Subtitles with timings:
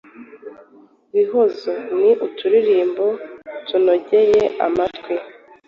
[1.13, 3.05] bihozo ni uturirimbo
[3.67, 5.13] tunogeye amatwi.